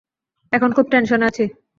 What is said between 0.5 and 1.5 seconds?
এখন খুব টেনশনে আছি!